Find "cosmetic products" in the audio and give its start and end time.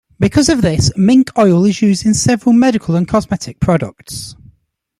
3.07-4.35